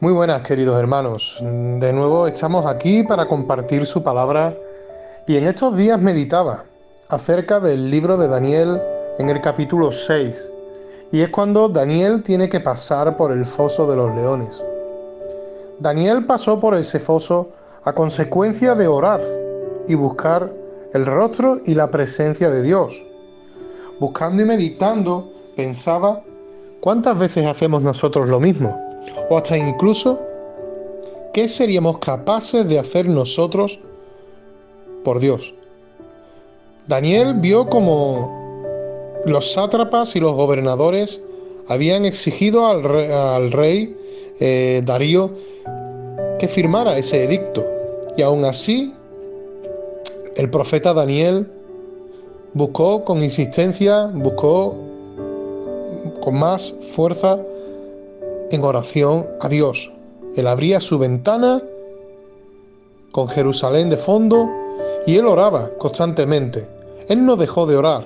Muy 0.00 0.12
buenas 0.12 0.42
queridos 0.42 0.76
hermanos, 0.78 1.38
de 1.40 1.92
nuevo 1.92 2.26
estamos 2.26 2.66
aquí 2.66 3.04
para 3.04 3.28
compartir 3.28 3.86
su 3.86 4.02
palabra 4.02 4.52
y 5.28 5.36
en 5.36 5.46
estos 5.46 5.76
días 5.76 6.00
meditaba 6.00 6.64
acerca 7.08 7.60
del 7.60 7.92
libro 7.92 8.16
de 8.16 8.26
Daniel 8.26 8.82
en 9.18 9.30
el 9.30 9.40
capítulo 9.40 9.92
6 9.92 10.50
y 11.12 11.20
es 11.20 11.28
cuando 11.28 11.68
Daniel 11.68 12.24
tiene 12.24 12.48
que 12.48 12.58
pasar 12.58 13.16
por 13.16 13.30
el 13.30 13.46
foso 13.46 13.86
de 13.86 13.94
los 13.94 14.12
leones. 14.16 14.64
Daniel 15.78 16.26
pasó 16.26 16.58
por 16.58 16.74
ese 16.74 16.98
foso 16.98 17.50
a 17.84 17.92
consecuencia 17.92 18.74
de 18.74 18.88
orar 18.88 19.22
y 19.86 19.94
buscar 19.94 20.52
el 20.92 21.06
rostro 21.06 21.60
y 21.64 21.74
la 21.74 21.88
presencia 21.92 22.50
de 22.50 22.62
Dios. 22.62 23.00
Buscando 24.00 24.42
y 24.42 24.44
meditando, 24.44 25.32
pensaba, 25.54 26.20
¿cuántas 26.80 27.16
veces 27.16 27.46
hacemos 27.46 27.80
nosotros 27.80 28.28
lo 28.28 28.40
mismo? 28.40 28.83
O 29.28 29.36
hasta 29.36 29.56
incluso 29.56 30.20
qué 31.32 31.48
seríamos 31.48 31.98
capaces 31.98 32.66
de 32.68 32.78
hacer 32.78 33.08
nosotros 33.08 33.78
por 35.02 35.18
Dios. 35.18 35.54
Daniel 36.86 37.34
vio 37.34 37.68
como 37.68 38.42
los 39.26 39.52
sátrapas 39.52 40.16
y 40.16 40.20
los 40.20 40.34
gobernadores 40.34 41.20
habían 41.68 42.04
exigido 42.04 42.66
al 42.66 43.52
rey, 43.52 43.96
eh, 44.40 44.82
Darío 44.84 45.30
que 46.38 46.48
firmara 46.48 46.98
ese 46.98 47.24
edicto. 47.24 47.64
Y 48.16 48.22
aún 48.22 48.44
así, 48.44 48.92
el 50.36 50.50
profeta 50.50 50.92
Daniel 50.92 51.50
buscó 52.52 53.04
con 53.04 53.22
insistencia, 53.22 54.10
buscó 54.12 54.76
con 56.20 56.38
más 56.38 56.74
fuerza 56.90 57.38
en 58.50 58.64
oración 58.64 59.26
a 59.40 59.48
Dios. 59.48 59.90
Él 60.36 60.46
abría 60.46 60.80
su 60.80 60.98
ventana 60.98 61.62
con 63.12 63.28
Jerusalén 63.28 63.90
de 63.90 63.96
fondo 63.96 64.48
y 65.06 65.16
él 65.16 65.26
oraba 65.26 65.70
constantemente. 65.78 66.68
Él 67.08 67.24
no 67.24 67.36
dejó 67.36 67.66
de 67.66 67.76
orar. 67.76 68.04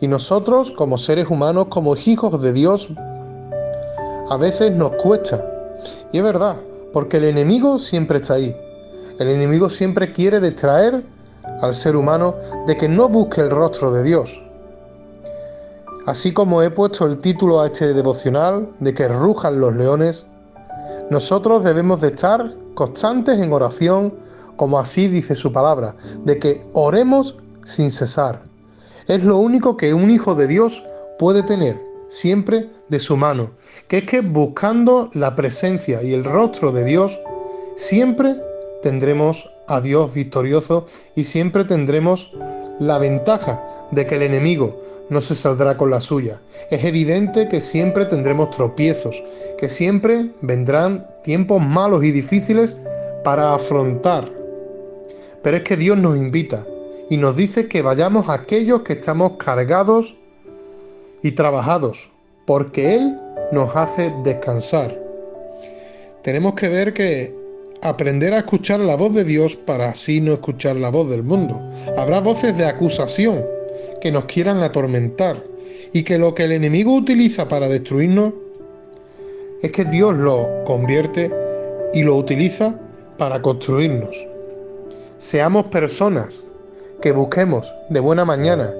Y 0.00 0.06
nosotros, 0.06 0.70
como 0.70 0.96
seres 0.96 1.28
humanos, 1.28 1.66
como 1.70 1.96
hijos 1.96 2.40
de 2.40 2.52
Dios, 2.52 2.88
a 4.28 4.36
veces 4.36 4.72
nos 4.72 4.92
cuesta. 4.92 5.44
Y 6.12 6.18
es 6.18 6.22
verdad, 6.22 6.56
porque 6.92 7.16
el 7.16 7.24
enemigo 7.24 7.78
siempre 7.78 8.18
está 8.18 8.34
ahí. 8.34 8.54
El 9.18 9.28
enemigo 9.28 9.68
siempre 9.68 10.12
quiere 10.12 10.38
distraer 10.40 11.02
al 11.60 11.74
ser 11.74 11.96
humano 11.96 12.36
de 12.66 12.76
que 12.76 12.88
no 12.88 13.08
busque 13.08 13.40
el 13.40 13.50
rostro 13.50 13.90
de 13.90 14.04
Dios. 14.04 14.40
Así 16.08 16.32
como 16.32 16.62
he 16.62 16.70
puesto 16.70 17.04
el 17.04 17.18
título 17.18 17.60
a 17.60 17.66
este 17.66 17.92
devocional 17.92 18.72
de 18.80 18.94
que 18.94 19.08
rujan 19.08 19.60
los 19.60 19.76
leones, 19.76 20.26
nosotros 21.10 21.62
debemos 21.62 22.00
de 22.00 22.08
estar 22.08 22.54
constantes 22.72 23.38
en 23.38 23.52
oración, 23.52 24.14
como 24.56 24.78
así 24.78 25.08
dice 25.08 25.36
su 25.36 25.52
palabra, 25.52 25.96
de 26.24 26.38
que 26.38 26.66
oremos 26.72 27.36
sin 27.66 27.90
cesar. 27.90 28.40
Es 29.06 29.22
lo 29.22 29.36
único 29.36 29.76
que 29.76 29.92
un 29.92 30.10
hijo 30.10 30.34
de 30.34 30.46
Dios 30.46 30.82
puede 31.18 31.42
tener 31.42 31.78
siempre 32.08 32.70
de 32.88 33.00
su 33.00 33.18
mano, 33.18 33.50
que 33.86 33.98
es 33.98 34.04
que 34.04 34.22
buscando 34.22 35.10
la 35.12 35.36
presencia 35.36 36.02
y 36.02 36.14
el 36.14 36.24
rostro 36.24 36.72
de 36.72 36.84
Dios, 36.84 37.20
siempre 37.76 38.40
tendremos 38.82 39.46
a 39.66 39.82
Dios 39.82 40.14
victorioso 40.14 40.86
y 41.14 41.24
siempre 41.24 41.64
tendremos 41.64 42.32
la 42.78 42.96
ventaja 42.96 43.62
de 43.90 44.06
que 44.06 44.14
el 44.14 44.22
enemigo 44.22 44.87
no 45.10 45.20
se 45.20 45.34
saldrá 45.34 45.76
con 45.76 45.90
la 45.90 46.00
suya. 46.00 46.40
Es 46.70 46.84
evidente 46.84 47.48
que 47.48 47.60
siempre 47.60 48.04
tendremos 48.04 48.50
tropiezos, 48.50 49.22
que 49.58 49.68
siempre 49.68 50.30
vendrán 50.42 51.06
tiempos 51.22 51.60
malos 51.60 52.04
y 52.04 52.10
difíciles 52.10 52.76
para 53.24 53.54
afrontar. 53.54 54.30
Pero 55.42 55.56
es 55.56 55.62
que 55.62 55.76
Dios 55.76 55.98
nos 55.98 56.16
invita 56.16 56.66
y 57.10 57.16
nos 57.16 57.36
dice 57.36 57.68
que 57.68 57.82
vayamos 57.82 58.28
a 58.28 58.34
aquellos 58.34 58.82
que 58.82 58.94
estamos 58.94 59.32
cargados 59.38 60.14
y 61.22 61.32
trabajados, 61.32 62.10
porque 62.46 62.96
Él 62.96 63.18
nos 63.52 63.74
hace 63.74 64.12
descansar. 64.24 64.98
Tenemos 66.22 66.54
que 66.54 66.68
ver 66.68 66.92
que 66.92 67.34
aprender 67.82 68.34
a 68.34 68.38
escuchar 68.38 68.80
la 68.80 68.96
voz 68.96 69.14
de 69.14 69.24
Dios 69.24 69.56
para 69.56 69.90
así 69.90 70.20
no 70.20 70.32
escuchar 70.32 70.76
la 70.76 70.90
voz 70.90 71.08
del 71.08 71.22
mundo. 71.22 71.60
Habrá 71.96 72.20
voces 72.20 72.56
de 72.58 72.66
acusación, 72.66 73.44
que 74.00 74.10
nos 74.10 74.24
quieran 74.24 74.62
atormentar 74.62 75.42
y 75.92 76.02
que 76.02 76.18
lo 76.18 76.34
que 76.34 76.44
el 76.44 76.52
enemigo 76.52 76.94
utiliza 76.94 77.48
para 77.48 77.68
destruirnos 77.68 78.32
es 79.62 79.72
que 79.72 79.84
Dios 79.84 80.14
lo 80.14 80.48
convierte 80.64 81.32
y 81.92 82.02
lo 82.02 82.16
utiliza 82.16 82.78
para 83.16 83.42
construirnos. 83.42 84.14
Seamos 85.18 85.66
personas 85.66 86.44
que 87.00 87.12
busquemos 87.12 87.72
de 87.90 88.00
buena 88.00 88.24
mañana, 88.24 88.72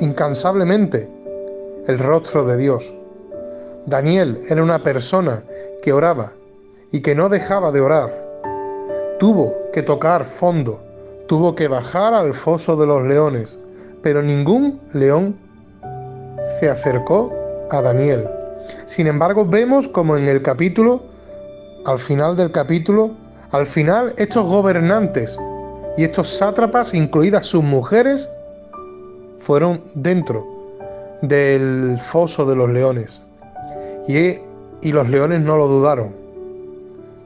incansablemente, 0.00 1.08
el 1.86 1.98
rostro 1.98 2.44
de 2.44 2.56
Dios. 2.58 2.92
Daniel 3.86 4.38
era 4.50 4.62
una 4.62 4.82
persona 4.82 5.42
que 5.82 5.92
oraba 5.92 6.32
y 6.92 7.00
que 7.00 7.14
no 7.14 7.28
dejaba 7.28 7.72
de 7.72 7.80
orar. 7.80 8.28
Tuvo 9.18 9.54
que 9.72 9.82
tocar 9.82 10.24
fondo, 10.24 10.78
tuvo 11.26 11.54
que 11.54 11.68
bajar 11.68 12.12
al 12.12 12.34
foso 12.34 12.76
de 12.76 12.86
los 12.86 13.06
leones 13.06 13.58
pero 14.02 14.22
ningún 14.22 14.80
león 14.92 15.36
se 16.58 16.68
acercó 16.68 17.32
a 17.70 17.82
Daniel. 17.82 18.28
Sin 18.86 19.06
embargo, 19.06 19.44
vemos 19.44 19.88
como 19.88 20.16
en 20.16 20.28
el 20.28 20.42
capítulo, 20.42 21.02
al 21.84 21.98
final 21.98 22.36
del 22.36 22.50
capítulo, 22.50 23.10
al 23.50 23.66
final 23.66 24.14
estos 24.16 24.44
gobernantes 24.44 25.36
y 25.96 26.04
estos 26.04 26.28
sátrapas, 26.28 26.94
incluidas 26.94 27.46
sus 27.46 27.62
mujeres, 27.62 28.28
fueron 29.40 29.82
dentro 29.94 30.46
del 31.22 31.98
foso 32.10 32.44
de 32.46 32.56
los 32.56 32.70
leones. 32.70 33.20
Y, 34.06 34.38
y 34.80 34.92
los 34.92 35.08
leones 35.08 35.40
no 35.40 35.56
lo 35.56 35.66
dudaron. 35.66 36.14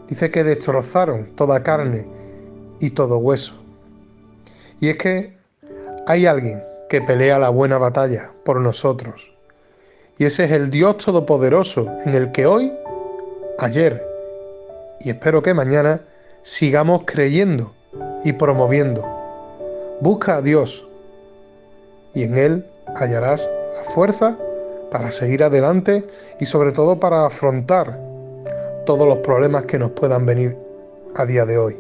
Dice 0.09 0.31
que 0.31 0.45
destrozaron 0.45 1.29
toda 1.37 1.63
carne 1.63 2.07
y 2.81 2.91
todo 2.91 3.19
hueso. 3.19 3.55
Y 4.81 4.89
es 4.89 4.97
que 4.99 5.42
hay 6.07 6.27
alguien 6.27 6.63
que 6.89 7.01
pelea 7.01 7.39
la 7.39 7.49
buena 7.49 7.79
batalla 7.79 8.31
por 8.45 8.61
nosotros. 8.61 9.33
Y 10.19 10.25
ese 10.25 10.45
es 10.45 10.53
el 10.53 10.71
Dios 10.71 10.99
Todopoderoso 10.99 11.87
en 12.05 12.15
el 12.15 12.33
que 12.33 12.47
hoy, 12.47 12.73
ayer 13.59 14.13
y 15.05 15.11
espero 15.11 15.43
que 15.43 15.55
mañana 15.55 16.01
sigamos 16.43 17.03
creyendo 17.05 17.73
y 18.25 18.33
promoviendo. 18.33 19.05
Busca 20.01 20.37
a 20.37 20.43
Dios 20.43 20.87
y 22.15 22.25
en 22.25 22.39
Él 22.39 22.67
hallarás 22.95 23.49
la 23.77 23.91
fuerza 23.91 24.37
para 24.91 25.11
seguir 25.11 25.43
adelante 25.43 26.05
y 26.39 26.47
sobre 26.47 26.73
todo 26.73 27.01
para 27.01 27.27
afrontar 27.27 27.99
todos 28.87 29.09
los 29.09 29.19
problemas 29.19 29.65
que 29.65 29.79
nos 29.79 29.93
puedan 29.93 30.27
venir 30.27 30.57
a 31.15 31.25
día 31.25 31.47
de 31.47 31.59
hoy. 31.59 31.77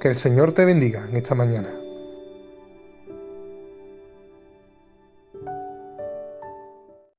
Que 0.00 0.08
el 0.08 0.16
Señor 0.16 0.52
te 0.52 0.64
bendiga 0.64 1.06
en 1.08 1.16
esta 1.16 1.34
mañana. 1.34 1.83